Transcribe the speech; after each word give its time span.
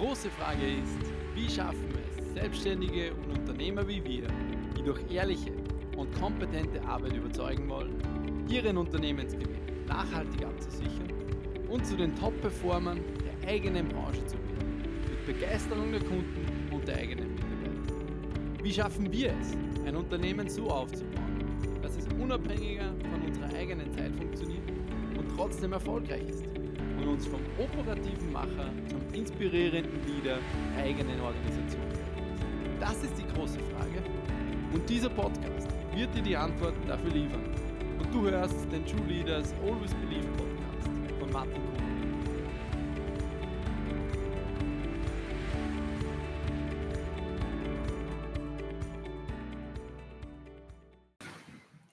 große 0.00 0.30
Frage 0.30 0.66
ist, 0.66 1.12
wie 1.34 1.46
schaffen 1.46 1.92
es 2.16 2.32
Selbstständige 2.32 3.12
und 3.12 3.38
Unternehmer 3.38 3.86
wie 3.86 4.02
wir, 4.02 4.28
die 4.74 4.82
durch 4.82 4.98
ehrliche 5.10 5.52
und 5.94 6.10
kompetente 6.18 6.82
Arbeit 6.86 7.14
überzeugen 7.14 7.68
wollen, 7.68 8.02
ihren 8.48 8.78
Unternehmensgewinn 8.78 9.60
nachhaltig 9.86 10.42
abzusichern 10.42 11.12
und 11.68 11.84
zu 11.84 11.98
den 11.98 12.16
Top-Performern 12.16 12.98
der 13.42 13.50
eigenen 13.50 13.88
Branche 13.88 14.24
zu 14.24 14.36
werden, 14.38 14.82
mit 15.06 15.26
Begeisterung 15.26 15.92
der 15.92 16.00
Kunden 16.00 16.46
und 16.72 16.88
der 16.88 16.96
eigenen 16.96 17.34
Mitarbeiter. 17.34 18.64
Wie 18.64 18.72
schaffen 18.72 19.12
wir 19.12 19.34
es, 19.38 19.54
ein 19.86 19.96
Unternehmen 19.96 20.48
so 20.48 20.70
aufzubauen, 20.70 21.44
dass 21.82 21.98
es 21.98 22.06
unabhängiger 22.18 22.94
von 23.10 23.20
unserer 23.20 23.54
eigenen 23.54 23.92
Zeit 23.92 24.16
funktioniert 24.16 24.66
und 25.18 25.28
trotzdem 25.36 25.74
erfolgreich 25.74 26.26
ist? 26.26 26.49
Und 27.00 27.08
uns 27.08 27.26
vom 27.26 27.40
operativen 27.58 28.32
Macher 28.32 28.70
zum 28.88 29.00
inspirierenden 29.12 30.00
Leader 30.06 30.38
der 30.76 30.84
eigenen 30.84 31.20
Organisation? 31.20 31.82
Das 32.78 33.02
ist 33.02 33.12
die 33.18 33.34
große 33.34 33.58
Frage 33.58 34.02
und 34.72 34.88
dieser 34.88 35.10
Podcast 35.10 35.68
wird 35.94 36.14
dir 36.14 36.22
die 36.22 36.36
Antworten 36.36 36.86
dafür 36.86 37.10
liefern. 37.10 37.44
Und 37.98 38.14
du 38.14 38.28
hörst 38.28 38.54
den 38.72 38.86
True 38.86 39.06
Leaders 39.08 39.52
Always 39.64 39.94
Believe 39.94 40.26
Podcast 40.36 40.90
von 41.18 41.32
Martin 41.32 41.54
Kuhn. 41.54 41.80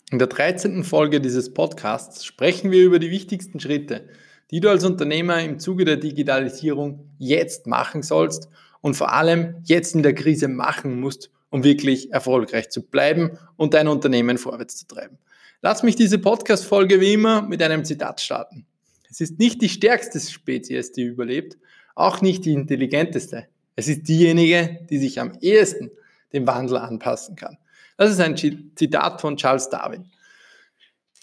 In 0.09 0.20
der 0.20 0.27
13. 0.27 0.84
Folge 0.85 1.20
dieses 1.20 1.53
Podcasts 1.53 2.23
sprechen 2.23 2.71
wir 2.71 2.84
über 2.84 2.98
die 2.98 3.12
wichtigsten 3.12 3.59
Schritte, 3.59 4.07
die 4.51 4.59
du 4.59 4.69
als 4.69 4.83
Unternehmer 4.83 5.41
im 5.41 5.59
Zuge 5.59 5.85
der 5.85 5.97
Digitalisierung 5.97 7.09
jetzt 7.17 7.67
machen 7.67 8.01
sollst 8.01 8.49
und 8.81 8.95
vor 8.95 9.13
allem 9.13 9.55
jetzt 9.63 9.95
in 9.95 10.03
der 10.03 10.13
Krise 10.13 10.47
machen 10.47 10.99
musst, 10.99 11.31
um 11.49 11.63
wirklich 11.63 12.12
erfolgreich 12.12 12.70
zu 12.70 12.81
bleiben 12.81 13.37
und 13.55 13.73
dein 13.73 13.87
Unternehmen 13.87 14.37
vorwärts 14.37 14.77
zu 14.77 14.87
treiben. 14.87 15.17
Lass 15.62 15.84
mich 15.84 15.95
diese 15.95 16.20
Podcast-Folge 16.20 17.01
wie 17.01 17.13
immer 17.13 17.41
mit 17.41 17.62
einem 17.62 17.84
Zitat 17.84 18.21
starten. 18.21 18.65
Es 19.09 19.21
ist 19.21 19.39
nicht 19.39 19.62
die 19.62 19.70
stärkste 19.70 20.20
Spezies, 20.20 20.91
die 20.91 21.04
überlebt, 21.04 21.57
auch 21.95 22.21
nicht 22.21 22.45
die 22.45 22.54
intelligenteste. 22.54 23.48
Es 23.76 23.87
ist 23.87 24.07
diejenige, 24.07 24.82
die 24.89 24.98
sich 24.98 25.20
am 25.20 25.34
ehesten 25.41 25.89
dem 26.34 26.45
Wandel 26.45 26.77
anpassen 26.77 27.35
kann. 27.35 27.57
Das 27.98 28.11
ist 28.11 28.20
ein 28.20 28.37
Zitat 28.37 29.21
von 29.21 29.37
Charles 29.37 29.70
Darwin. 29.70 30.05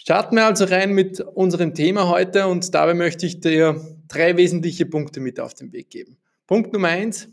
Starten 0.07 0.37
wir 0.37 0.45
also 0.45 0.67
rein 0.67 0.93
mit 0.93 1.21
unserem 1.21 1.73
Thema 1.73 2.11
heute 2.11 2.47
und 2.47 2.75
dabei 2.75 2.93
möchte 2.93 3.25
ich 3.25 3.41
dir 3.41 3.81
drei 4.07 4.37
wesentliche 4.37 4.85
Punkte 4.85 5.19
mit 5.19 5.41
auf 5.41 5.55
den 5.55 5.73
Weg 5.73 5.89
geben. 5.89 6.19
Punkt 6.47 6.75
Nummer 6.75 6.89
eins, 6.89 7.31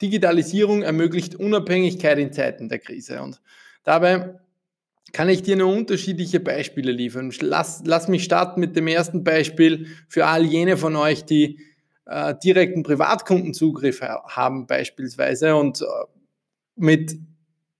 Digitalisierung 0.00 0.80
ermöglicht 0.80 1.34
Unabhängigkeit 1.34 2.18
in 2.18 2.32
Zeiten 2.32 2.70
der 2.70 2.78
Krise 2.78 3.20
und 3.20 3.42
dabei 3.84 4.40
kann 5.12 5.28
ich 5.28 5.42
dir 5.42 5.56
nur 5.56 5.70
unterschiedliche 5.70 6.40
Beispiele 6.40 6.92
liefern. 6.92 7.30
Lass, 7.40 7.82
lass 7.84 8.08
mich 8.08 8.24
starten 8.24 8.58
mit 8.58 8.74
dem 8.74 8.86
ersten 8.86 9.22
Beispiel 9.22 9.86
für 10.08 10.24
all 10.24 10.46
jene 10.46 10.78
von 10.78 10.96
euch, 10.96 11.26
die 11.26 11.60
äh, 12.06 12.34
direkten 12.42 12.84
Privatkundenzugriff 12.84 14.00
haben 14.00 14.66
beispielsweise 14.66 15.54
und 15.56 15.82
äh, 15.82 15.84
mit 16.76 17.18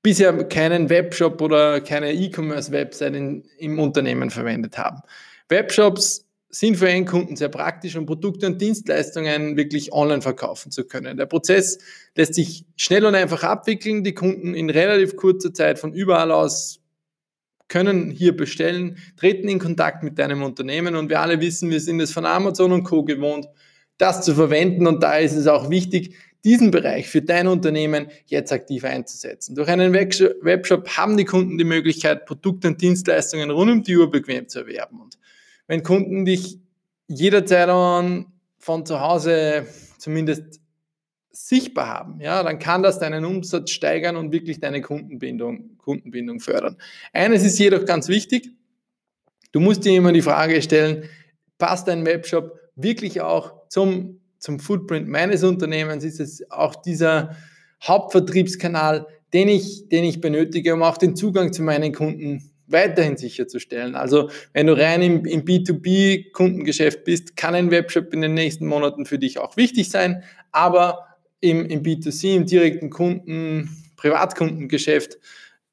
bisher 0.03 0.33
keinen 0.45 0.89
Webshop 0.89 1.41
oder 1.43 1.81
keine 1.81 2.13
E-Commerce-Website 2.13 3.43
im 3.59 3.79
Unternehmen 3.79 4.31
verwendet 4.31 4.79
haben. 4.79 5.01
Webshops 5.49 6.27
sind 6.51 6.77
für 6.77 6.89
Endkunden 6.89 7.37
sehr 7.37 7.49
praktisch, 7.49 7.97
um 7.97 8.07
Produkte 8.07 8.47
und 8.47 8.61
Dienstleistungen 8.61 9.57
wirklich 9.57 9.93
online 9.93 10.21
verkaufen 10.21 10.73
zu 10.73 10.85
können. 10.85 11.17
Der 11.17 11.27
Prozess 11.27 11.79
lässt 12.17 12.35
sich 12.35 12.65
schnell 12.77 13.05
und 13.05 13.15
einfach 13.15 13.45
abwickeln. 13.45 14.03
Die 14.03 14.15
Kunden 14.15 14.55
in 14.55 14.69
relativ 14.69 15.17
kurzer 15.17 15.55
Zeit 15.55 15.79
von 15.79 15.93
überall 15.93 16.33
aus 16.33 16.81
können 17.69 18.11
hier 18.11 18.37
bestellen, 18.37 18.99
treten 19.17 19.49
in 19.49 19.61
Kontakt 19.61 20.03
mit 20.03 20.19
deinem 20.19 20.43
Unternehmen 20.43 20.97
und 20.97 21.09
wir 21.09 21.21
alle 21.21 21.41
wissen, 21.41 21.71
wir 21.71 21.81
sind 21.81 22.01
es 22.01 22.13
von 22.13 22.27
Amazon 22.27 22.73
und 22.73 22.83
Co 22.83 23.05
gewohnt, 23.05 23.47
das 23.97 24.25
zu 24.25 24.35
verwenden 24.35 24.89
und 24.89 25.05
da 25.05 25.19
ist 25.19 25.37
es 25.37 25.47
auch 25.47 25.71
wichtig, 25.71 26.17
diesen 26.45 26.71
Bereich 26.71 27.09
für 27.09 27.23
dein 27.23 27.47
Unternehmen 27.47 28.09
jetzt 28.27 28.53
aktiv 28.53 28.85
einzusetzen. 28.85 29.55
Durch 29.55 29.69
einen 29.69 29.93
Webshop 29.93 30.89
haben 30.97 31.17
die 31.17 31.25
Kunden 31.25 31.59
die 31.59 31.65
Möglichkeit, 31.65 32.27
Produkte 32.27 32.69
und 32.69 32.81
Dienstleistungen 32.81 33.51
rund 33.51 33.71
um 33.71 33.83
die 33.83 33.97
Uhr 33.97 34.11
bequem 34.11 34.49
zu 34.49 34.61
erwerben. 34.61 35.01
Und 35.01 35.19
wenn 35.67 35.83
Kunden 35.83 36.25
dich 36.25 36.59
jederzeit 37.09 37.69
von 38.59 38.87
zu 38.87 39.01
Hause 39.01 39.67
zumindest 39.99 40.61
sichtbar 41.31 41.89
haben, 41.89 42.21
ja, 42.21 42.43
dann 42.43 42.59
kann 42.59 42.83
das 42.83 42.99
deinen 42.99 43.25
Umsatz 43.25 43.71
steigern 43.71 44.17
und 44.17 44.33
wirklich 44.33 44.61
deine 44.61 44.81
Kundenbindung, 44.81 45.77
Kundenbindung 45.79 46.41
fördern. 46.41 46.77
Eines 47.13 47.45
ist 47.45 47.59
jedoch 47.59 47.85
ganz 47.85 48.09
wichtig. 48.09 48.51
Du 49.53 49.61
musst 49.61 49.85
dir 49.85 49.97
immer 49.97 50.13
die 50.13 50.23
Frage 50.23 50.63
stellen, 50.63 51.05
passt 51.59 51.89
dein 51.89 52.07
Webshop 52.07 52.59
wirklich 52.77 53.21
auch 53.21 53.69
zum 53.69 54.21
zum 54.41 54.59
Footprint 54.59 55.07
meines 55.07 55.45
Unternehmens 55.45 56.03
ist 56.03 56.19
es 56.19 56.51
auch 56.51 56.75
dieser 56.75 57.37
Hauptvertriebskanal, 57.83 59.07
den 59.33 59.49
ich, 59.49 59.89
den 59.89 60.05
ich 60.05 60.21
benötige, 60.21 60.75
um 60.75 60.83
auch 60.83 60.97
den 60.97 61.15
Zugang 61.15 61.53
zu 61.53 61.63
meinen 61.63 61.93
Kunden 61.93 62.51
weiterhin 62.67 63.17
sicherzustellen. 63.17 63.95
Also 63.95 64.31
wenn 64.53 64.67
du 64.67 64.77
rein 64.77 65.03
im, 65.03 65.25
im 65.25 65.45
B2B-Kundengeschäft 65.45 67.05
bist, 67.05 67.37
kann 67.37 67.55
ein 67.55 67.71
Webshop 67.71 68.13
in 68.15 68.23
den 68.23 68.35
nächsten 68.35 68.67
Monaten 68.67 69.07
für 69.07 69.19
dich 69.19 69.39
auch 69.39 69.57
wichtig 69.57 69.91
sein, 69.91 70.23
aber 70.53 71.07
im, 71.41 71.67
im 71.67 71.83
B2C, 71.83 72.37
im 72.37 72.47
direkten 72.47 72.91
Kunden, 72.91 73.77
Privatkundengeschäft, 73.97 75.19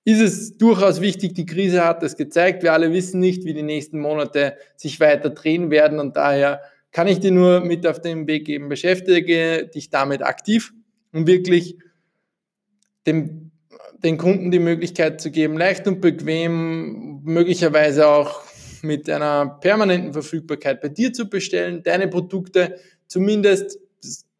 ist 0.04 0.22
es 0.22 0.58
durchaus 0.58 1.02
wichtig, 1.02 1.34
die 1.34 1.46
Krise 1.46 1.86
hat 1.86 2.02
es 2.02 2.16
gezeigt. 2.16 2.64
Wir 2.64 2.74
alle 2.74 2.94
wissen 2.94 3.20
nicht, 3.20 3.44
wie 3.44 3.54
die 3.54 3.64
nächsten 3.64 4.00
Monate 4.00 4.56
sich 4.76 5.00
weiter 5.00 5.30
drehen 5.30 5.70
werden 5.70 6.00
und 6.00 6.16
daher 6.16 6.62
kann 6.92 7.08
ich 7.08 7.20
dir 7.20 7.32
nur 7.32 7.62
mit 7.62 7.86
auf 7.86 8.02
den 8.02 8.28
Weg 8.28 8.46
geben. 8.46 8.70
Beschäftige 8.70 9.68
dich 9.68 9.90
damit 9.90 10.24
aktiv, 10.24 10.74
um 11.14 11.28
wirklich 11.28 11.78
dem, 13.06 13.52
den 14.04 14.18
Kunden 14.18 14.52
die 14.52 14.60
Möglichkeit 14.60 15.22
zu 15.22 15.32
geben, 15.32 15.58
leicht 15.58 15.88
und 15.88 16.02
bequem, 16.02 17.22
möglicherweise 17.24 18.08
auch 18.08 18.42
mit 18.84 19.10
einer 19.10 19.58
permanenten 19.62 20.14
Verfügbarkeit 20.14 20.82
bei 20.82 20.90
dir 20.90 21.14
zu 21.14 21.30
bestellen, 21.30 21.84
deine 21.84 22.08
Produkte 22.08 22.80
zumindest 23.08 23.80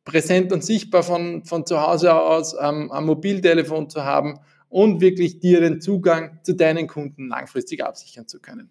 präsent 0.04 0.54
und 0.54 0.64
sichtbar 0.64 1.04
von, 1.04 1.44
von 1.44 1.66
zu 1.66 1.82
Hause 1.82 2.14
aus 2.14 2.56
am, 2.56 2.92
am 2.92 3.06
Mobiltelefon 3.06 3.90
zu 3.90 4.04
haben 4.04 4.40
und 4.70 5.02
wirklich 5.02 5.40
dir 5.40 5.60
den 5.60 5.82
Zugang 5.82 6.40
zu 6.44 6.54
deinen 6.54 6.88
Kunden 6.88 7.28
langfristig 7.28 7.84
absichern 7.84 8.28
zu 8.28 8.40
können. 8.40 8.70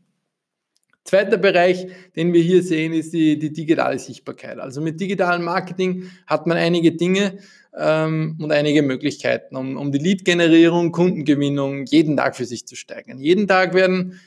Zweiter 1.06 1.38
Bereich, 1.38 1.86
den 2.16 2.32
wir 2.32 2.42
hier 2.42 2.62
sehen, 2.64 2.92
ist 2.92 3.12
die, 3.12 3.38
die 3.38 3.52
digitale 3.52 3.98
Sichtbarkeit. 3.98 4.58
Also 4.58 4.80
mit 4.80 5.00
digitalem 5.00 5.44
Marketing 5.44 6.10
hat 6.26 6.48
man 6.48 6.56
einige 6.56 6.92
Dinge 6.92 7.38
ähm, 7.76 8.36
und 8.40 8.50
einige 8.50 8.82
Möglichkeiten, 8.82 9.54
um, 9.54 9.76
um 9.76 9.92
die 9.92 9.98
Lead-Generierung, 9.98 10.90
Kundengewinnung 10.90 11.86
jeden 11.86 12.16
Tag 12.16 12.34
für 12.34 12.44
sich 12.44 12.66
zu 12.66 12.74
steigern. 12.74 13.20
Jeden 13.20 13.46
Tag 13.46 13.72
werden 13.72 14.20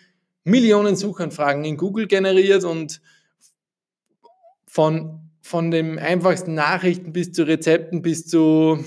Millionen 0.46 0.96
Suchanfragen 0.96 1.66
in 1.66 1.76
Google 1.76 2.08
generiert 2.08 2.64
und 2.64 3.02
von, 4.66 5.20
von 5.42 5.72
den 5.72 6.00
einfachsten 6.00 6.54
Nachrichten 6.54 7.12
bis 7.12 7.34
zu 7.34 7.44
Rezepten 7.46 8.02
bis 8.02 8.26
zu 8.26 8.84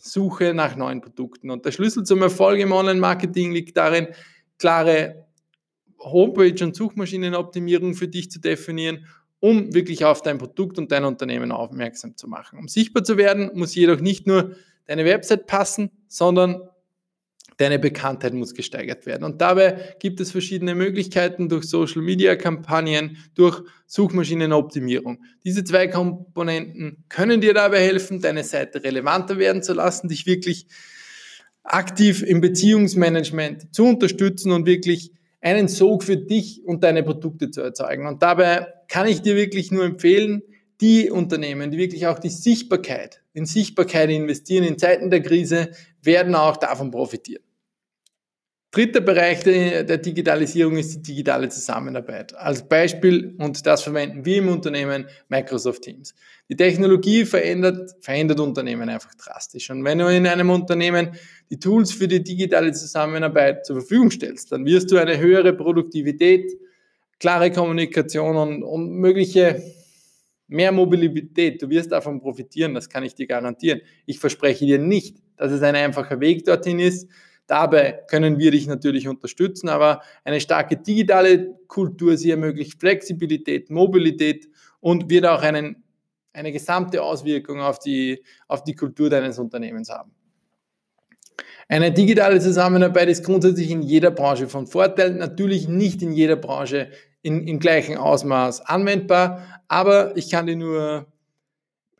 Suche 0.00 0.54
nach 0.54 0.76
neuen 0.76 1.02
Produkten. 1.02 1.50
Und 1.50 1.66
der 1.66 1.72
Schlüssel 1.72 2.04
zum 2.04 2.22
Erfolg 2.22 2.58
im 2.58 2.72
Online-Marketing 2.72 3.52
liegt 3.52 3.76
darin, 3.76 4.08
klare 4.56 5.27
Homepage- 5.98 6.62
und 6.62 6.76
Suchmaschinenoptimierung 6.76 7.94
für 7.94 8.08
dich 8.08 8.30
zu 8.30 8.40
definieren, 8.40 9.06
um 9.40 9.74
wirklich 9.74 10.04
auf 10.04 10.22
dein 10.22 10.38
Produkt 10.38 10.78
und 10.78 10.90
dein 10.90 11.04
Unternehmen 11.04 11.52
aufmerksam 11.52 12.16
zu 12.16 12.28
machen. 12.28 12.58
Um 12.58 12.68
sichtbar 12.68 13.04
zu 13.04 13.16
werden, 13.16 13.50
muss 13.54 13.74
jedoch 13.74 14.00
nicht 14.00 14.26
nur 14.26 14.56
deine 14.86 15.04
Website 15.04 15.46
passen, 15.46 15.90
sondern 16.08 16.62
deine 17.58 17.78
Bekanntheit 17.78 18.34
muss 18.34 18.54
gesteigert 18.54 19.04
werden. 19.04 19.24
Und 19.24 19.40
dabei 19.40 19.94
gibt 19.98 20.20
es 20.20 20.30
verschiedene 20.30 20.74
Möglichkeiten 20.74 21.48
durch 21.48 21.64
Social-Media-Kampagnen, 21.64 23.18
durch 23.34 23.62
Suchmaschinenoptimierung. 23.86 25.22
Diese 25.44 25.64
zwei 25.64 25.88
Komponenten 25.88 27.04
können 27.08 27.40
dir 27.40 27.54
dabei 27.54 27.80
helfen, 27.80 28.20
deine 28.20 28.44
Seite 28.44 28.82
relevanter 28.82 29.38
werden 29.38 29.62
zu 29.62 29.74
lassen, 29.74 30.08
dich 30.08 30.24
wirklich 30.26 30.66
aktiv 31.64 32.22
im 32.22 32.40
Beziehungsmanagement 32.40 33.74
zu 33.74 33.86
unterstützen 33.86 34.52
und 34.52 34.64
wirklich 34.64 35.12
einen 35.48 35.68
Sog 35.68 36.04
für 36.04 36.16
dich 36.16 36.62
und 36.64 36.84
deine 36.84 37.02
Produkte 37.02 37.50
zu 37.50 37.62
erzeugen. 37.62 38.06
Und 38.06 38.22
dabei 38.22 38.66
kann 38.88 39.06
ich 39.06 39.22
dir 39.22 39.36
wirklich 39.36 39.70
nur 39.70 39.84
empfehlen, 39.84 40.42
die 40.80 41.10
Unternehmen, 41.10 41.70
die 41.70 41.78
wirklich 41.78 42.06
auch 42.06 42.18
die 42.18 42.28
Sichtbarkeit, 42.28 43.22
in 43.32 43.46
Sichtbarkeit 43.46 44.10
investieren 44.10 44.64
in 44.64 44.78
Zeiten 44.78 45.10
der 45.10 45.22
Krise, 45.22 45.70
werden 46.02 46.34
auch 46.34 46.56
davon 46.56 46.90
profitieren. 46.90 47.42
Dritter 48.70 49.00
Bereich 49.00 49.42
der, 49.44 49.82
der, 49.82 49.96
Digitalisierung 49.96 50.76
ist 50.76 50.94
die 50.94 51.02
digitale 51.02 51.48
Zusammenarbeit. 51.48 52.34
Als 52.34 52.68
Beispiel, 52.68 53.34
und 53.38 53.64
das 53.64 53.82
verwenden 53.82 54.26
wir 54.26 54.36
im 54.36 54.48
Unternehmen, 54.48 55.06
Microsoft 55.30 55.82
Teams. 55.82 56.14
Die 56.50 56.56
Technologie 56.56 57.24
verändert, 57.24 57.96
verändert 58.00 58.40
Unternehmen 58.40 58.90
einfach 58.90 59.14
drastisch. 59.14 59.70
Und 59.70 59.84
wenn 59.84 59.98
du 59.98 60.14
in 60.14 60.26
einem 60.26 60.50
Unternehmen 60.50 61.12
die 61.48 61.58
Tools 61.58 61.92
für 61.92 62.08
die 62.08 62.22
digitale 62.22 62.72
Zusammenarbeit 62.72 63.64
zur 63.64 63.80
Verfügung 63.80 64.10
stellst, 64.10 64.52
dann 64.52 64.66
wirst 64.66 64.90
du 64.90 64.98
eine 64.98 65.18
höhere 65.18 65.54
Produktivität, 65.54 66.52
klare 67.18 67.50
Kommunikation 67.50 68.36
und, 68.36 68.62
und 68.62 68.90
mögliche 68.90 69.62
mehr 70.46 70.72
Mobilität. 70.72 71.62
Du 71.62 71.70
wirst 71.70 71.90
davon 71.92 72.20
profitieren, 72.20 72.74
das 72.74 72.90
kann 72.90 73.02
ich 73.02 73.14
dir 73.14 73.26
garantieren. 73.26 73.80
Ich 74.04 74.18
verspreche 74.18 74.66
dir 74.66 74.78
nicht, 74.78 75.22
dass 75.38 75.52
es 75.52 75.62
ein 75.62 75.74
einfacher 75.74 76.20
Weg 76.20 76.44
dorthin 76.44 76.80
ist, 76.80 77.08
Dabei 77.48 78.04
können 78.08 78.38
wir 78.38 78.50
dich 78.50 78.66
natürlich 78.66 79.08
unterstützen, 79.08 79.70
aber 79.70 80.02
eine 80.22 80.38
starke 80.38 80.76
digitale 80.76 81.56
Kultur, 81.66 82.18
sie 82.18 82.30
ermöglicht 82.30 82.78
Flexibilität, 82.78 83.70
Mobilität 83.70 84.48
und 84.80 85.08
wird 85.08 85.24
auch 85.24 85.40
einen, 85.40 85.82
eine 86.34 86.52
gesamte 86.52 87.02
Auswirkung 87.02 87.60
auf 87.60 87.78
die, 87.78 88.22
auf 88.48 88.64
die 88.64 88.74
Kultur 88.74 89.08
deines 89.08 89.38
Unternehmens 89.38 89.88
haben. 89.88 90.12
Eine 91.68 91.90
digitale 91.90 92.38
Zusammenarbeit 92.38 93.08
ist 93.08 93.24
grundsätzlich 93.24 93.70
in 93.70 93.80
jeder 93.80 94.10
Branche 94.10 94.46
von 94.46 94.66
Vorteil, 94.66 95.14
natürlich 95.14 95.68
nicht 95.68 96.02
in 96.02 96.12
jeder 96.12 96.36
Branche 96.36 96.90
in, 97.22 97.48
im 97.48 97.58
gleichen 97.60 97.96
Ausmaß 97.96 98.60
anwendbar, 98.60 99.62
aber 99.68 100.14
ich 100.18 100.30
kann 100.30 100.46
dir 100.46 100.56
nur 100.56 101.06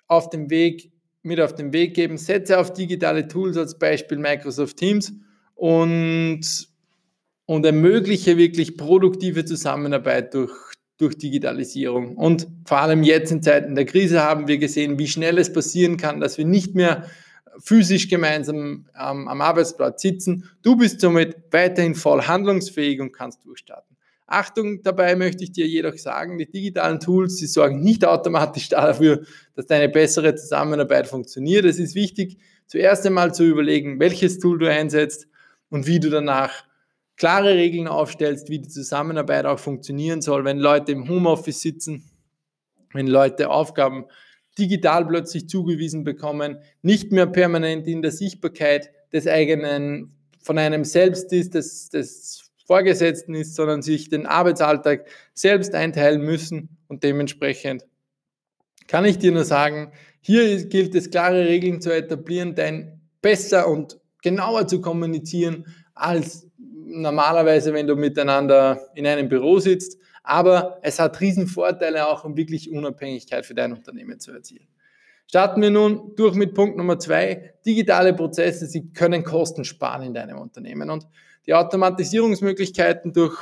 auf 0.08 0.28
dem 0.28 0.50
Weg, 0.50 0.92
mit 1.22 1.40
auf 1.40 1.54
den 1.54 1.72
Weg 1.72 1.94
geben, 1.94 2.18
setze 2.18 2.58
auf 2.58 2.74
digitale 2.74 3.28
Tools 3.28 3.56
als 3.56 3.78
Beispiel 3.78 4.18
Microsoft 4.18 4.76
Teams 4.76 5.14
und, 5.58 6.68
und 7.46 7.66
ermögliche 7.66 8.36
wirklich 8.36 8.76
produktive 8.76 9.44
Zusammenarbeit 9.44 10.32
durch, 10.32 10.52
durch 10.98 11.18
Digitalisierung. 11.18 12.16
Und 12.16 12.46
vor 12.64 12.78
allem 12.78 13.02
jetzt 13.02 13.32
in 13.32 13.42
Zeiten 13.42 13.74
der 13.74 13.84
Krise 13.84 14.22
haben 14.22 14.46
wir 14.46 14.58
gesehen, 14.58 15.00
wie 15.00 15.08
schnell 15.08 15.36
es 15.36 15.52
passieren 15.52 15.96
kann, 15.96 16.20
dass 16.20 16.38
wir 16.38 16.44
nicht 16.44 16.76
mehr 16.76 17.06
physisch 17.58 18.08
gemeinsam 18.08 18.86
ähm, 18.96 19.26
am 19.26 19.40
Arbeitsplatz 19.40 20.00
sitzen. 20.00 20.48
Du 20.62 20.76
bist 20.76 21.00
somit 21.00 21.34
weiterhin 21.50 21.96
voll 21.96 22.22
handlungsfähig 22.22 23.00
und 23.00 23.10
kannst 23.10 23.44
durchstarten. 23.44 23.96
Achtung, 24.28 24.84
dabei 24.84 25.16
möchte 25.16 25.42
ich 25.42 25.50
dir 25.50 25.66
jedoch 25.66 25.98
sagen, 25.98 26.38
die 26.38 26.48
digitalen 26.48 27.00
Tools, 27.00 27.38
sie 27.38 27.48
sorgen 27.48 27.80
nicht 27.80 28.04
automatisch 28.04 28.68
dafür, 28.68 29.24
dass 29.56 29.66
deine 29.66 29.88
bessere 29.88 30.36
Zusammenarbeit 30.36 31.08
funktioniert. 31.08 31.64
Es 31.64 31.80
ist 31.80 31.96
wichtig, 31.96 32.38
zuerst 32.68 33.04
einmal 33.04 33.34
zu 33.34 33.42
überlegen, 33.42 33.98
welches 33.98 34.38
Tool 34.38 34.60
du 34.60 34.70
einsetzt 34.70 35.26
und 35.70 35.86
wie 35.86 36.00
du 36.00 36.10
danach 36.10 36.64
klare 37.16 37.54
Regeln 37.54 37.88
aufstellst, 37.88 38.48
wie 38.48 38.60
die 38.60 38.68
Zusammenarbeit 38.68 39.44
auch 39.44 39.58
funktionieren 39.58 40.22
soll, 40.22 40.44
wenn 40.44 40.58
Leute 40.58 40.92
im 40.92 41.08
Homeoffice 41.08 41.60
sitzen, 41.60 42.04
wenn 42.92 43.06
Leute 43.06 43.50
Aufgaben 43.50 44.06
digital 44.58 45.06
plötzlich 45.06 45.48
zugewiesen 45.48 46.04
bekommen, 46.04 46.58
nicht 46.82 47.12
mehr 47.12 47.26
permanent 47.26 47.86
in 47.86 48.02
der 48.02 48.10
Sichtbarkeit 48.12 48.90
des 49.12 49.26
eigenen, 49.26 50.14
von 50.40 50.58
einem 50.58 50.84
selbst 50.84 51.32
ist, 51.32 51.54
des, 51.54 51.90
des 51.90 52.50
Vorgesetzten 52.66 53.34
ist, 53.34 53.54
sondern 53.54 53.82
sich 53.82 54.08
den 54.08 54.26
Arbeitsalltag 54.26 55.06
selbst 55.34 55.74
einteilen 55.74 56.20
müssen 56.22 56.78
und 56.86 57.02
dementsprechend 57.02 57.84
kann 58.86 59.04
ich 59.04 59.18
dir 59.18 59.32
nur 59.32 59.44
sagen, 59.44 59.92
hier 60.20 60.64
gilt 60.66 60.94
es, 60.94 61.10
klare 61.10 61.44
Regeln 61.46 61.80
zu 61.80 61.94
etablieren, 61.94 62.54
dein 62.54 63.00
besser 63.22 63.68
und 63.68 63.98
genauer 64.22 64.66
zu 64.66 64.80
kommunizieren 64.80 65.66
als 65.94 66.48
normalerweise, 66.58 67.72
wenn 67.72 67.86
du 67.86 67.96
miteinander 67.96 68.80
in 68.94 69.06
einem 69.06 69.28
Büro 69.28 69.58
sitzt. 69.58 69.98
Aber 70.22 70.78
es 70.82 70.98
hat 70.98 71.20
Riesenvorteile 71.20 72.08
auch, 72.08 72.24
um 72.24 72.36
wirklich 72.36 72.70
Unabhängigkeit 72.70 73.46
für 73.46 73.54
dein 73.54 73.72
Unternehmen 73.72 74.20
zu 74.20 74.32
erzielen. 74.32 74.68
Starten 75.26 75.60
wir 75.60 75.70
nun 75.70 76.14
durch 76.16 76.34
mit 76.34 76.54
Punkt 76.54 76.76
Nummer 76.76 76.98
zwei. 76.98 77.54
Digitale 77.64 78.14
Prozesse, 78.14 78.66
sie 78.66 78.92
können 78.92 79.24
Kosten 79.24 79.64
sparen 79.64 80.02
in 80.02 80.14
deinem 80.14 80.38
Unternehmen. 80.38 80.90
Und 80.90 81.06
die 81.46 81.54
Automatisierungsmöglichkeiten 81.54 83.12
durch 83.12 83.36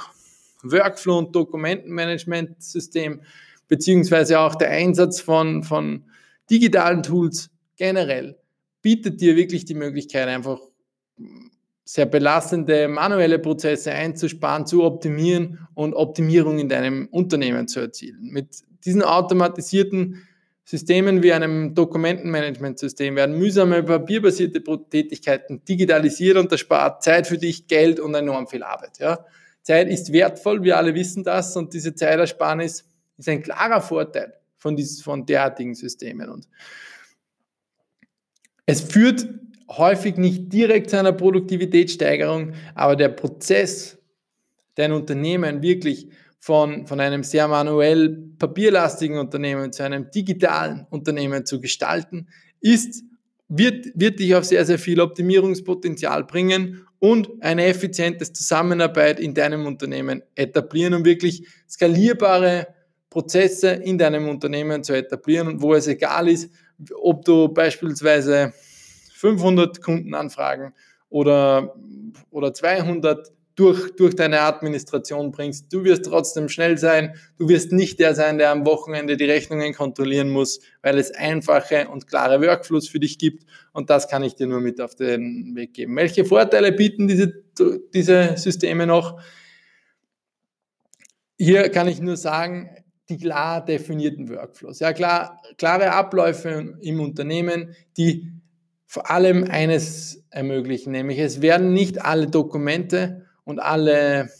Workflow 0.62 1.18
und 1.18 1.34
Dokumentenmanagementsystem, 1.34 3.22
beziehungsweise 3.68 4.40
auch 4.40 4.54
der 4.56 4.70
Einsatz 4.70 5.20
von, 5.20 5.62
von 5.62 6.04
digitalen 6.50 7.02
Tools 7.02 7.50
generell, 7.76 8.38
bietet 8.86 9.20
dir 9.20 9.34
wirklich 9.34 9.64
die 9.64 9.74
Möglichkeit, 9.74 10.28
einfach 10.28 10.60
sehr 11.84 12.06
belastende 12.06 12.86
manuelle 12.86 13.40
Prozesse 13.40 13.90
einzusparen, 13.90 14.64
zu 14.64 14.84
optimieren 14.84 15.66
und 15.74 15.92
Optimierung 15.92 16.60
in 16.60 16.68
deinem 16.68 17.08
Unternehmen 17.10 17.66
zu 17.66 17.80
erzielen. 17.80 18.30
Mit 18.30 18.62
diesen 18.84 19.02
automatisierten 19.02 20.22
Systemen 20.62 21.24
wie 21.24 21.32
einem 21.32 21.74
Dokumentenmanagementsystem 21.74 23.16
werden 23.16 23.36
mühsame 23.36 23.82
papierbasierte 23.82 24.62
Tätigkeiten 24.88 25.64
digitalisiert 25.64 26.36
und 26.36 26.52
das 26.52 26.60
spart 26.60 27.02
Zeit 27.02 27.26
für 27.26 27.38
dich, 27.38 27.66
Geld 27.66 27.98
und 27.98 28.14
enorm 28.14 28.46
viel 28.46 28.62
Arbeit. 28.62 29.00
Ja. 29.00 29.26
Zeit 29.62 29.88
ist 29.88 30.12
wertvoll, 30.12 30.62
wir 30.62 30.76
alle 30.76 30.94
wissen 30.94 31.24
das 31.24 31.56
und 31.56 31.74
diese 31.74 31.96
Zeitersparnis 31.96 32.84
ist 33.18 33.28
ein 33.28 33.42
klarer 33.42 33.80
Vorteil 33.80 34.34
von, 34.56 34.76
dies, 34.76 35.02
von 35.02 35.26
derartigen 35.26 35.74
Systemen. 35.74 36.28
Und 36.28 36.46
es 38.66 38.80
führt 38.80 39.28
häufig 39.70 40.16
nicht 40.16 40.52
direkt 40.52 40.90
zu 40.90 40.98
einer 40.98 41.12
Produktivitätssteigerung, 41.12 42.52
aber 42.74 42.96
der 42.96 43.08
Prozess, 43.08 43.98
dein 44.74 44.92
Unternehmen 44.92 45.62
wirklich 45.62 46.08
von, 46.38 46.86
von 46.86 47.00
einem 47.00 47.22
sehr 47.22 47.48
manuell 47.48 48.30
papierlastigen 48.38 49.18
Unternehmen 49.18 49.72
zu 49.72 49.82
einem 49.82 50.10
digitalen 50.10 50.86
Unternehmen 50.90 51.46
zu 51.46 51.60
gestalten, 51.60 52.28
ist, 52.60 53.02
wird, 53.48 53.86
wird 53.94 54.18
dich 54.18 54.34
auf 54.34 54.44
sehr, 54.44 54.64
sehr 54.64 54.78
viel 54.78 55.00
Optimierungspotenzial 55.00 56.24
bringen 56.24 56.86
und 56.98 57.30
eine 57.40 57.66
effiziente 57.66 58.30
Zusammenarbeit 58.32 59.20
in 59.20 59.34
deinem 59.34 59.66
Unternehmen 59.66 60.22
etablieren, 60.34 60.94
um 60.94 61.04
wirklich 61.04 61.46
skalierbare 61.68 62.68
Prozesse 63.10 63.70
in 63.70 63.98
deinem 63.98 64.28
Unternehmen 64.28 64.84
zu 64.84 64.92
etablieren, 64.92 65.62
wo 65.62 65.74
es 65.74 65.86
egal 65.86 66.28
ist, 66.28 66.50
ob 66.94 67.24
du 67.24 67.48
beispielsweise 67.48 68.52
500 69.14 69.82
Kundenanfragen 69.82 70.74
oder, 71.08 71.74
oder 72.30 72.52
200 72.52 73.32
durch, 73.56 73.96
durch 73.96 74.14
deine 74.14 74.42
Administration 74.42 75.32
bringst. 75.32 75.72
Du 75.72 75.82
wirst 75.82 76.04
trotzdem 76.04 76.48
schnell 76.50 76.76
sein. 76.76 77.16
Du 77.38 77.48
wirst 77.48 77.72
nicht 77.72 77.98
der 77.98 78.14
sein, 78.14 78.36
der 78.36 78.50
am 78.50 78.66
Wochenende 78.66 79.16
die 79.16 79.24
Rechnungen 79.24 79.72
kontrollieren 79.72 80.28
muss, 80.28 80.60
weil 80.82 80.98
es 80.98 81.10
einfache 81.10 81.88
und 81.88 82.06
klare 82.06 82.40
Workflows 82.42 82.86
für 82.86 83.00
dich 83.00 83.18
gibt. 83.18 83.46
Und 83.72 83.88
das 83.88 84.08
kann 84.08 84.22
ich 84.22 84.34
dir 84.34 84.46
nur 84.46 84.60
mit 84.60 84.80
auf 84.80 84.94
den 84.94 85.56
Weg 85.56 85.72
geben. 85.72 85.96
Welche 85.96 86.26
Vorteile 86.26 86.70
bieten 86.70 87.08
diese, 87.08 87.32
diese 87.94 88.36
Systeme 88.36 88.86
noch? 88.86 89.18
Hier 91.38 91.70
kann 91.70 91.88
ich 91.88 92.00
nur 92.00 92.18
sagen, 92.18 92.68
die 93.08 93.18
klar 93.18 93.64
definierten 93.64 94.28
Workflows. 94.28 94.80
Ja, 94.80 94.92
klar, 94.92 95.40
klare 95.58 95.92
Abläufe 95.92 96.76
im 96.80 97.00
Unternehmen, 97.00 97.74
die 97.96 98.32
vor 98.86 99.10
allem 99.10 99.44
eines 99.44 100.24
ermöglichen, 100.30 100.92
nämlich 100.92 101.18
es 101.18 101.42
werden 101.42 101.72
nicht 101.72 102.04
alle 102.04 102.28
Dokumente 102.28 103.26
und 103.44 103.58
alle, 103.58 104.30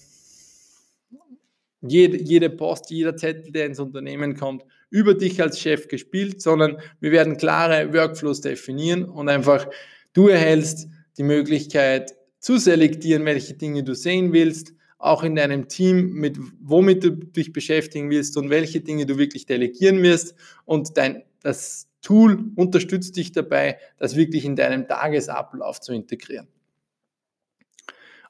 jede, 1.80 2.16
jede 2.23 2.50
Post, 2.50 2.90
jeder 2.90 3.16
Zettel, 3.16 3.52
der 3.52 3.66
ins 3.66 3.80
Unternehmen 3.80 4.37
kommt, 4.37 4.64
über 4.90 5.14
dich 5.14 5.42
als 5.42 5.61
Chef 5.61 5.88
gespielt, 5.88 6.40
sondern 6.40 6.78
wir 7.00 7.12
werden 7.12 7.37
klare 7.37 7.92
Workflows 7.92 8.40
definieren 8.40 9.04
und 9.04 9.28
einfach 9.28 9.68
du 10.12 10.28
erhältst 10.28 10.88
die 11.18 11.25
Möglichkeit 11.25 12.14
zu 12.38 12.58
selektieren, 12.58 13.25
welche 13.25 13.54
Dinge 13.54 13.82
du 13.82 13.94
sehen 13.94 14.32
willst, 14.32 14.73
auch 14.99 15.23
in 15.23 15.37
deinem 15.37 15.69
Team, 15.69 16.15
mit 16.15 16.38
womit 16.61 17.05
du 17.05 17.11
dich 17.11 17.53
beschäftigen 17.53 18.11
willst 18.11 18.37
und 18.37 18.50
welche 18.50 18.81
Dinge 18.81 19.07
du 19.07 19.19
wirklich 19.19 19.47
delegieren 19.47 20.03
wirst 20.03 20.35
und 20.65 20.97
dein, 20.97 21.23
das 21.43 21.88
Tool 22.03 22.50
unterstützt 22.55 23.17
dich 23.17 23.33
dabei, 23.33 23.79
das 23.99 24.17
wirklich 24.17 24.45
in 24.45 24.57
deinem 24.57 24.87
Tagesablauf 24.87 25.81
zu 25.81 25.93
integrieren. 25.93 26.49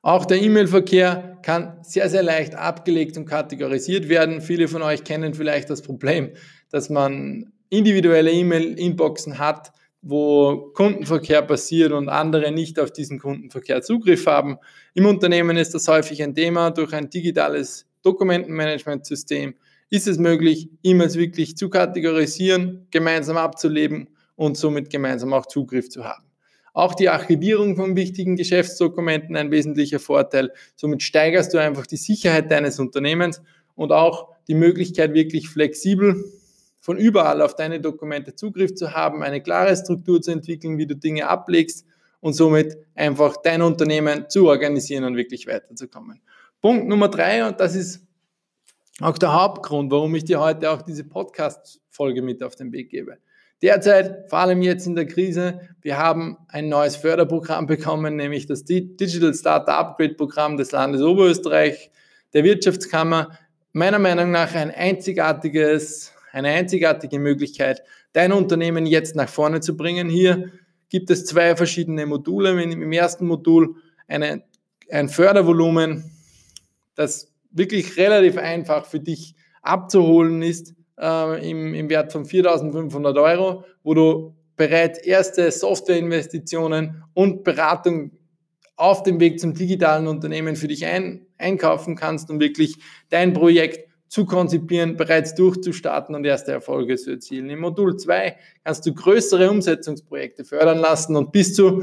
Auch 0.02 0.24
der 0.24 0.40
E-Mail-Verkehr 0.40 1.38
kann 1.42 1.78
sehr, 1.82 2.08
sehr 2.08 2.22
leicht 2.22 2.54
abgelegt 2.54 3.16
und 3.16 3.26
kategorisiert 3.26 4.08
werden. 4.08 4.40
Viele 4.40 4.68
von 4.68 4.82
euch 4.82 5.02
kennen 5.02 5.34
vielleicht 5.34 5.68
das 5.68 5.82
Problem, 5.82 6.30
dass 6.70 6.90
man 6.90 7.52
individuelle 7.70 8.30
E-Mail-Inboxen 8.30 9.38
hat, 9.38 9.72
wo 10.08 10.70
Kundenverkehr 10.72 11.42
passiert 11.42 11.90
und 11.90 12.08
andere 12.08 12.52
nicht 12.52 12.78
auf 12.78 12.92
diesen 12.92 13.18
Kundenverkehr 13.18 13.82
Zugriff 13.82 14.26
haben. 14.26 14.58
Im 14.94 15.04
Unternehmen 15.06 15.56
ist 15.56 15.74
das 15.74 15.88
häufig 15.88 16.22
ein 16.22 16.32
Thema. 16.32 16.70
Durch 16.70 16.92
ein 16.92 17.10
digitales 17.10 17.86
Dokumentenmanagementsystem 18.02 19.54
ist 19.90 20.06
es 20.06 20.18
möglich, 20.18 20.68
E-Mails 20.84 21.16
wirklich 21.16 21.56
zu 21.56 21.68
kategorisieren, 21.68 22.86
gemeinsam 22.92 23.36
abzuleben 23.36 24.08
und 24.36 24.56
somit 24.56 24.90
gemeinsam 24.90 25.32
auch 25.32 25.46
Zugriff 25.46 25.88
zu 25.88 26.04
haben. 26.04 26.24
Auch 26.72 26.94
die 26.94 27.08
Archivierung 27.08 27.74
von 27.74 27.96
wichtigen 27.96 28.36
Geschäftsdokumenten 28.36 29.34
ein 29.34 29.50
wesentlicher 29.50 29.98
Vorteil. 29.98 30.52
Somit 30.76 31.02
steigerst 31.02 31.52
du 31.52 31.58
einfach 31.58 31.86
die 31.86 31.96
Sicherheit 31.96 32.50
deines 32.52 32.78
Unternehmens 32.78 33.42
und 33.74 33.90
auch 33.90 34.28
die 34.46 34.54
Möglichkeit, 34.54 35.14
wirklich 35.14 35.48
flexibel 35.48 36.24
von 36.86 36.98
überall 36.98 37.42
auf 37.42 37.56
deine 37.56 37.80
Dokumente 37.80 38.36
Zugriff 38.36 38.76
zu 38.76 38.92
haben, 38.92 39.24
eine 39.24 39.42
klare 39.42 39.76
Struktur 39.76 40.22
zu 40.22 40.30
entwickeln, 40.30 40.78
wie 40.78 40.86
du 40.86 40.94
Dinge 40.94 41.26
ablegst 41.26 41.84
und 42.20 42.34
somit 42.34 42.76
einfach 42.94 43.38
dein 43.42 43.60
Unternehmen 43.60 44.26
zu 44.28 44.46
organisieren 44.46 45.02
und 45.02 45.16
wirklich 45.16 45.48
weiterzukommen. 45.48 46.22
Punkt 46.60 46.86
Nummer 46.86 47.08
drei, 47.08 47.44
und 47.44 47.58
das 47.58 47.74
ist 47.74 48.06
auch 49.00 49.18
der 49.18 49.32
Hauptgrund, 49.32 49.90
warum 49.90 50.14
ich 50.14 50.26
dir 50.26 50.38
heute 50.38 50.70
auch 50.70 50.80
diese 50.80 51.02
Podcast-Folge 51.02 52.22
mit 52.22 52.40
auf 52.44 52.54
den 52.54 52.70
Weg 52.70 52.90
gebe. 52.90 53.18
Derzeit, 53.62 54.30
vor 54.30 54.38
allem 54.38 54.62
jetzt 54.62 54.86
in 54.86 54.94
der 54.94 55.08
Krise, 55.08 55.58
wir 55.82 55.98
haben 55.98 56.36
ein 56.46 56.68
neues 56.68 56.94
Förderprogramm 56.94 57.66
bekommen, 57.66 58.14
nämlich 58.14 58.46
das 58.46 58.62
Digital 58.62 59.34
Startup 59.34 59.74
Upgrade 59.74 60.14
Programm 60.14 60.56
des 60.56 60.70
Landes 60.70 61.02
Oberösterreich, 61.02 61.90
der 62.32 62.44
Wirtschaftskammer. 62.44 63.36
Meiner 63.72 63.98
Meinung 63.98 64.30
nach 64.30 64.54
ein 64.54 64.70
einzigartiges, 64.70 66.12
eine 66.36 66.50
einzigartige 66.50 67.18
Möglichkeit, 67.18 67.82
dein 68.12 68.30
Unternehmen 68.30 68.84
jetzt 68.84 69.16
nach 69.16 69.28
vorne 69.28 69.60
zu 69.60 69.74
bringen. 69.74 70.10
Hier 70.10 70.52
gibt 70.90 71.10
es 71.10 71.24
zwei 71.24 71.56
verschiedene 71.56 72.04
Module. 72.04 72.62
Im 72.62 72.92
ersten 72.92 73.26
Modul 73.26 73.76
eine, 74.06 74.44
ein 74.90 75.08
Fördervolumen, 75.08 76.12
das 76.94 77.32
wirklich 77.50 77.96
relativ 77.96 78.36
einfach 78.36 78.84
für 78.84 79.00
dich 79.00 79.34
abzuholen 79.62 80.42
ist 80.42 80.74
äh, 81.00 81.50
im, 81.50 81.72
im 81.72 81.88
Wert 81.88 82.12
von 82.12 82.26
4.500 82.26 83.22
Euro, 83.22 83.64
wo 83.82 83.94
du 83.94 84.36
bereits 84.56 84.98
erste 84.98 85.50
Softwareinvestitionen 85.50 87.02
und 87.14 87.44
Beratung 87.44 88.10
auf 88.76 89.02
dem 89.02 89.20
Weg 89.20 89.40
zum 89.40 89.54
digitalen 89.54 90.06
Unternehmen 90.06 90.54
für 90.54 90.68
dich 90.68 90.84
ein, 90.84 91.26
einkaufen 91.38 91.96
kannst, 91.96 92.30
um 92.30 92.40
wirklich 92.40 92.76
dein 93.08 93.32
Projekt 93.32 93.86
zu 94.08 94.24
konzipieren, 94.24 94.96
bereits 94.96 95.34
durchzustarten 95.34 96.14
und 96.14 96.24
erste 96.24 96.52
Erfolge 96.52 96.96
zu 96.96 97.12
erzielen. 97.12 97.50
Im 97.50 97.60
Modul 97.60 97.96
2 97.96 98.36
kannst 98.64 98.86
du 98.86 98.94
größere 98.94 99.50
Umsetzungsprojekte 99.50 100.44
fördern 100.44 100.78
lassen 100.78 101.16
und 101.16 101.32
bis 101.32 101.54
zu 101.54 101.82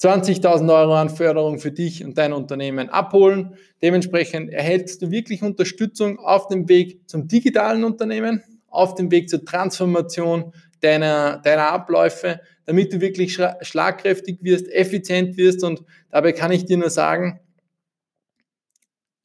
20.000 0.00 0.74
Euro 0.74 0.94
an 0.94 1.08
Förderung 1.08 1.58
für 1.58 1.70
dich 1.70 2.04
und 2.04 2.18
dein 2.18 2.32
Unternehmen 2.32 2.88
abholen. 2.88 3.54
Dementsprechend 3.80 4.52
erhältst 4.52 5.02
du 5.02 5.10
wirklich 5.10 5.42
Unterstützung 5.42 6.18
auf 6.18 6.48
dem 6.48 6.68
Weg 6.68 7.08
zum 7.08 7.28
digitalen 7.28 7.84
Unternehmen, 7.84 8.42
auf 8.68 8.96
dem 8.96 9.10
Weg 9.10 9.28
zur 9.28 9.44
Transformation 9.44 10.52
deiner, 10.80 11.38
deiner 11.38 11.70
Abläufe, 11.70 12.40
damit 12.66 12.92
du 12.92 13.00
wirklich 13.00 13.38
schlagkräftig 13.60 14.38
wirst, 14.42 14.68
effizient 14.68 15.36
wirst 15.36 15.62
und 15.62 15.82
dabei 16.10 16.32
kann 16.32 16.50
ich 16.50 16.64
dir 16.64 16.76
nur 16.76 16.90
sagen, 16.90 17.40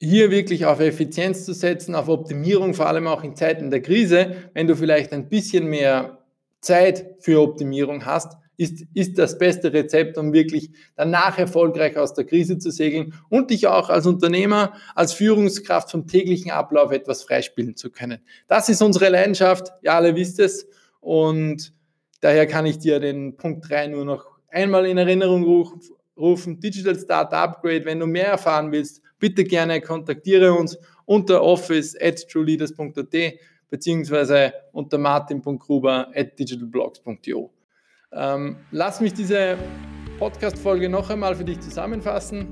hier 0.00 0.30
wirklich 0.30 0.64
auf 0.64 0.80
Effizienz 0.80 1.44
zu 1.44 1.52
setzen, 1.52 1.94
auf 1.94 2.08
Optimierung, 2.08 2.72
vor 2.72 2.86
allem 2.86 3.06
auch 3.06 3.22
in 3.22 3.36
Zeiten 3.36 3.70
der 3.70 3.82
Krise, 3.82 4.34
wenn 4.54 4.66
du 4.66 4.74
vielleicht 4.74 5.12
ein 5.12 5.28
bisschen 5.28 5.66
mehr 5.66 6.18
Zeit 6.60 7.16
für 7.20 7.40
Optimierung 7.40 8.06
hast, 8.06 8.36
ist, 8.56 8.84
ist 8.92 9.18
das 9.18 9.38
beste 9.38 9.72
Rezept, 9.72 10.18
um 10.18 10.32
wirklich 10.32 10.70
danach 10.94 11.38
erfolgreich 11.38 11.96
aus 11.96 12.12
der 12.12 12.24
Krise 12.24 12.58
zu 12.58 12.70
segeln 12.70 13.14
und 13.30 13.50
dich 13.50 13.66
auch 13.66 13.88
als 13.88 14.06
Unternehmer, 14.06 14.74
als 14.94 15.14
Führungskraft 15.14 15.90
vom 15.90 16.06
täglichen 16.06 16.50
Ablauf 16.50 16.92
etwas 16.92 17.22
freispielen 17.22 17.76
zu 17.76 17.90
können. 17.90 18.20
Das 18.48 18.68
ist 18.68 18.82
unsere 18.82 19.08
Leidenschaft, 19.08 19.72
ihr 19.82 19.94
alle 19.94 20.14
wisst 20.14 20.40
es. 20.40 20.66
Und 21.00 21.72
daher 22.20 22.46
kann 22.46 22.66
ich 22.66 22.78
dir 22.78 23.00
den 23.00 23.36
Punkt 23.36 23.68
3 23.68 23.88
nur 23.88 24.04
noch 24.04 24.26
einmal 24.50 24.86
in 24.86 24.98
Erinnerung 24.98 25.44
rufen. 26.20 26.60
Digital 26.60 26.98
Start 26.98 27.32
Upgrade, 27.32 27.84
wenn 27.84 27.98
du 27.98 28.06
mehr 28.06 28.28
erfahren 28.28 28.70
willst, 28.70 29.02
bitte 29.18 29.44
gerne 29.44 29.80
kontaktiere 29.80 30.52
uns 30.52 30.78
unter 31.06 31.42
office 31.42 31.96
at 32.00 32.28
trueleaders.at 32.28 33.34
beziehungsweise 33.68 34.52
unter 34.72 34.98
martin.gruber 34.98 36.08
at 36.14 36.38
digitalblogs.io. 36.38 37.50
Ähm, 38.12 38.56
lass 38.72 39.00
mich 39.00 39.14
diese 39.14 39.56
Podcast-Folge 40.18 40.88
noch 40.88 41.08
einmal 41.10 41.34
für 41.36 41.44
dich 41.44 41.60
zusammenfassen. 41.60 42.48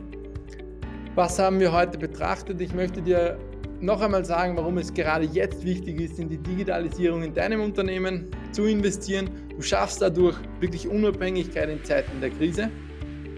Was 1.14 1.38
haben 1.38 1.58
wir 1.58 1.72
heute 1.72 1.98
betrachtet? 1.98 2.60
Ich 2.60 2.72
möchte 2.72 3.02
dir 3.02 3.38
noch 3.80 4.00
einmal 4.00 4.24
sagen, 4.24 4.56
warum 4.56 4.78
es 4.78 4.92
gerade 4.92 5.24
jetzt 5.24 5.64
wichtig 5.64 6.00
ist, 6.00 6.18
in 6.18 6.28
die 6.28 6.38
Digitalisierung 6.38 7.22
in 7.22 7.34
deinem 7.34 7.60
Unternehmen 7.60 8.30
zu 8.52 8.64
investieren. 8.64 9.30
Du 9.54 9.62
schaffst 9.62 10.00
dadurch 10.00 10.36
wirklich 10.60 10.88
Unabhängigkeit 10.88 11.68
in 11.68 11.84
Zeiten 11.84 12.20
der 12.20 12.30
Krise. 12.30 12.70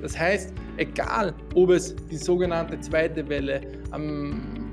Das 0.02 0.18
heißt, 0.18 0.52
egal 0.76 1.34
ob 1.54 1.70
es 1.70 1.94
die 2.10 2.16
sogenannte 2.16 2.80
zweite 2.80 3.28
Welle 3.28 3.60
am, 3.90 4.72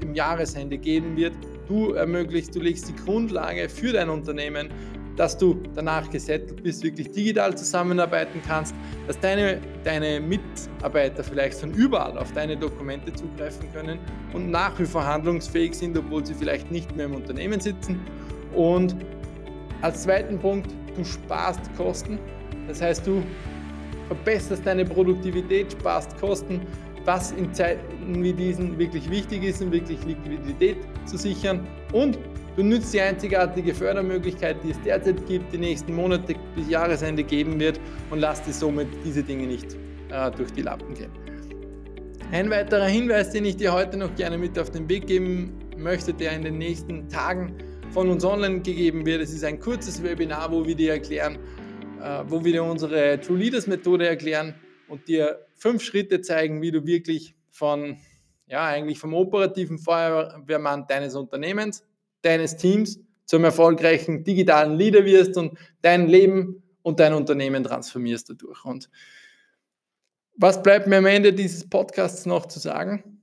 im 0.00 0.14
Jahresende 0.14 0.78
geben 0.78 1.16
wird, 1.16 1.34
du 1.68 1.92
ermöglichst, 1.92 2.54
du 2.54 2.60
legst 2.60 2.88
die 2.88 2.96
Grundlage 2.96 3.68
für 3.68 3.92
dein 3.92 4.08
Unternehmen 4.08 4.68
dass 5.16 5.36
du 5.36 5.62
danach 5.74 6.08
gesettelt 6.10 6.62
bist, 6.62 6.82
wirklich 6.84 7.10
digital 7.10 7.56
zusammenarbeiten 7.56 8.40
kannst, 8.46 8.74
dass 9.06 9.18
deine, 9.18 9.60
deine 9.82 10.20
Mitarbeiter 10.20 11.24
vielleicht 11.24 11.58
von 11.58 11.72
überall 11.72 12.16
auf 12.18 12.32
deine 12.32 12.56
Dokumente 12.56 13.12
zugreifen 13.12 13.72
können 13.72 13.98
und 14.34 14.50
nach 14.50 14.78
wie 14.78 14.84
vor 14.84 15.04
handlungsfähig 15.04 15.74
sind, 15.74 15.96
obwohl 15.96 16.24
sie 16.24 16.34
vielleicht 16.34 16.70
nicht 16.70 16.94
mehr 16.94 17.06
im 17.06 17.14
Unternehmen 17.14 17.60
sitzen. 17.60 18.00
Und 18.54 18.94
als 19.82 20.02
zweiten 20.02 20.38
Punkt, 20.38 20.70
du 20.96 21.04
sparst 21.04 21.60
Kosten. 21.76 22.18
Das 22.68 22.80
heißt, 22.80 23.06
du 23.06 23.22
verbesserst 24.08 24.66
deine 24.66 24.84
Produktivität, 24.84 25.72
sparst 25.72 26.18
Kosten, 26.20 26.60
was 27.04 27.32
in 27.32 27.52
Zeiten 27.54 28.22
wie 28.22 28.32
diesen 28.32 28.78
wirklich 28.78 29.08
wichtig 29.10 29.44
ist, 29.44 29.62
um 29.62 29.70
wirklich 29.70 30.04
Liquidität 30.04 30.78
zu 31.06 31.16
sichern. 31.16 31.66
Und 31.92 32.18
Du 32.56 32.62
nützt 32.62 32.94
die 32.94 33.00
einzigartige 33.02 33.74
Fördermöglichkeit, 33.74 34.56
die 34.64 34.70
es 34.70 34.80
derzeit 34.80 35.26
gibt, 35.26 35.52
die 35.52 35.58
nächsten 35.58 35.94
Monate 35.94 36.34
bis 36.54 36.70
Jahresende 36.70 37.22
geben 37.22 37.60
wird 37.60 37.78
und 38.08 38.20
lass 38.20 38.42
dir 38.42 38.52
somit 38.54 38.88
diese 39.04 39.22
Dinge 39.22 39.46
nicht 39.46 39.74
äh, 40.10 40.30
durch 40.30 40.50
die 40.52 40.62
Lappen 40.62 40.94
gehen. 40.94 41.10
Ein 42.32 42.48
weiterer 42.48 42.86
Hinweis, 42.86 43.30
den 43.30 43.44
ich 43.44 43.58
dir 43.58 43.74
heute 43.74 43.98
noch 43.98 44.14
gerne 44.14 44.38
mit 44.38 44.58
auf 44.58 44.70
den 44.70 44.88
Weg 44.88 45.06
geben 45.06 45.52
möchte, 45.76 46.14
der 46.14 46.32
in 46.32 46.44
den 46.44 46.56
nächsten 46.56 47.06
Tagen 47.10 47.52
von 47.90 48.08
uns 48.08 48.24
online 48.24 48.62
gegeben 48.62 49.04
wird. 49.04 49.20
Es 49.20 49.34
ist 49.34 49.44
ein 49.44 49.60
kurzes 49.60 50.02
Webinar, 50.02 50.50
wo 50.50 50.64
wir 50.64 50.74
dir 50.74 50.94
erklären, 50.94 51.38
wo 52.26 52.44
wir 52.44 52.52
dir 52.52 52.64
unsere 52.64 53.20
True 53.20 53.38
Leaders 53.38 53.66
Methode 53.66 54.06
erklären 54.06 54.54
und 54.88 55.08
dir 55.08 55.46
fünf 55.54 55.82
Schritte 55.82 56.20
zeigen, 56.20 56.62
wie 56.62 56.70
du 56.70 56.86
wirklich 56.86 57.34
von, 57.50 57.98
ja, 58.46 58.66
eigentlich 58.66 58.98
vom 58.98 59.14
operativen 59.14 59.78
Feuerwehrmann 59.78 60.86
deines 60.86 61.14
Unternehmens 61.14 61.84
deines 62.26 62.56
Teams 62.56 63.00
zum 63.24 63.44
erfolgreichen 63.44 64.24
digitalen 64.24 64.76
Leader 64.76 65.04
wirst 65.04 65.36
und 65.36 65.58
dein 65.82 66.06
Leben 66.06 66.62
und 66.82 67.00
dein 67.00 67.14
Unternehmen 67.14 67.64
transformierst 67.64 68.30
dadurch. 68.30 68.64
Und 68.64 68.88
was 70.36 70.62
bleibt 70.62 70.86
mir 70.86 70.98
am 70.98 71.06
Ende 71.06 71.32
dieses 71.32 71.68
Podcasts 71.68 72.26
noch 72.26 72.46
zu 72.46 72.60
sagen? 72.60 73.15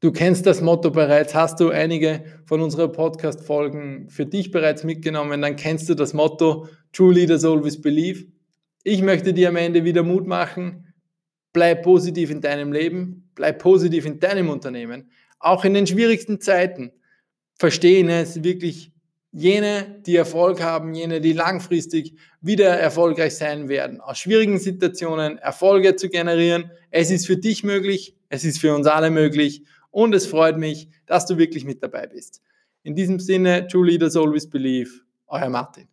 Du 0.00 0.12
kennst 0.12 0.46
das 0.46 0.60
Motto 0.60 0.92
bereits, 0.92 1.34
hast 1.34 1.58
du 1.58 1.70
einige 1.70 2.22
von 2.44 2.60
unseren 2.60 2.92
Podcast-Folgen 2.92 4.08
für 4.08 4.26
dich 4.26 4.52
bereits 4.52 4.84
mitgenommen, 4.84 5.42
dann 5.42 5.56
kennst 5.56 5.88
du 5.88 5.94
das 5.94 6.14
Motto 6.14 6.68
True 6.92 7.12
Leaders 7.12 7.44
Always 7.44 7.80
Believe. 7.80 8.26
Ich 8.84 9.02
möchte 9.02 9.34
dir 9.34 9.48
am 9.48 9.56
Ende 9.56 9.82
wieder 9.82 10.04
Mut 10.04 10.28
machen, 10.28 10.94
bleib 11.52 11.82
positiv 11.82 12.30
in 12.30 12.40
deinem 12.40 12.72
Leben, 12.72 13.28
bleib 13.34 13.58
positiv 13.58 14.06
in 14.06 14.20
deinem 14.20 14.50
Unternehmen, 14.50 15.10
auch 15.40 15.64
in 15.64 15.74
den 15.74 15.88
schwierigsten 15.88 16.40
Zeiten 16.40 16.92
verstehen 17.56 18.08
es 18.08 18.44
wirklich 18.44 18.92
jene, 19.32 20.00
die 20.06 20.14
Erfolg 20.14 20.62
haben, 20.62 20.94
jene, 20.94 21.20
die 21.20 21.32
langfristig 21.32 22.14
wieder 22.40 22.68
erfolgreich 22.68 23.34
sein 23.34 23.68
werden, 23.68 24.00
aus 24.00 24.18
schwierigen 24.18 24.60
Situationen 24.60 25.38
Erfolge 25.38 25.96
zu 25.96 26.08
generieren. 26.08 26.70
Es 26.92 27.10
ist 27.10 27.26
für 27.26 27.36
dich 27.36 27.64
möglich, 27.64 28.16
es 28.28 28.44
ist 28.44 28.60
für 28.60 28.76
uns 28.76 28.86
alle 28.86 29.10
möglich 29.10 29.64
und 29.90 30.14
es 30.14 30.26
freut 30.26 30.58
mich, 30.58 30.88
dass 31.06 31.26
du 31.26 31.38
wirklich 31.38 31.64
mit 31.64 31.82
dabei 31.82 32.06
bist. 32.06 32.42
In 32.82 32.94
diesem 32.94 33.18
Sinne, 33.18 33.66
True 33.66 33.86
Leaders 33.86 34.16
Always 34.16 34.48
Believe, 34.48 34.90
euer 35.26 35.48
Martin. 35.48 35.88